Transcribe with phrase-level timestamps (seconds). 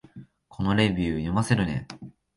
[0.49, 1.87] このレビュー、読ませるね